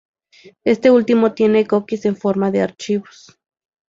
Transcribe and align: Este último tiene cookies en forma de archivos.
Este 0.63 0.89
último 0.89 1.35
tiene 1.35 1.67
cookies 1.67 2.05
en 2.05 2.15
forma 2.15 2.49
de 2.49 2.63
archivos. 2.63 3.39